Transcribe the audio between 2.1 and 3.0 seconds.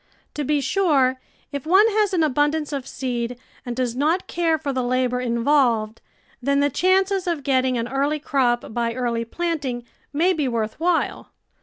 an abundance of